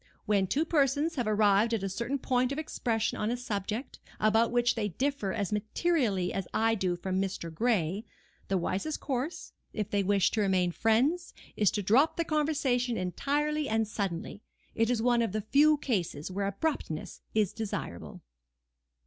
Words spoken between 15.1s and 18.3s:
of the few cases where abruptness is desirable."